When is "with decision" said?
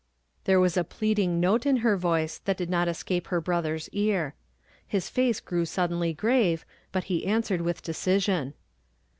7.61-8.55